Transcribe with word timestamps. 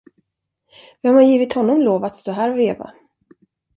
Vem 1.01 1.15
har 1.15 1.21
givit 1.21 1.53
honom 1.53 1.81
lov 1.81 2.03
att 2.03 2.15
stå 2.15 2.31
här 2.31 2.51
och 2.53 2.57
veva? 2.59 2.93